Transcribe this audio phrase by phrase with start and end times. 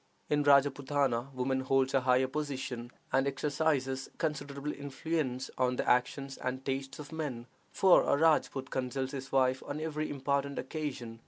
[0.31, 6.65] In Rajpootana woman holds a higher position, and exercises considerable influence on the actions and
[6.65, 11.19] tastes of men, for a Rajpoot consults his wife on every important occasion.